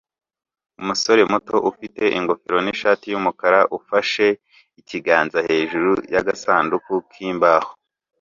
[0.81, 4.25] Umusore muto ufite ingofero nishati yumukara ufashe
[4.79, 7.69] ikiganza hejuru yagasanduku k'imbaho